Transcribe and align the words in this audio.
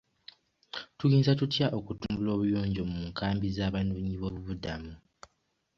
Tuyinza 0.97 1.31
tutya 1.39 1.67
okutumbula 1.77 2.29
obuyonjo 2.35 2.81
mu 2.91 2.97
nkambi 3.09 3.47
z'abanoonyi 3.55 4.13
b'obubuddamu? 4.17 4.93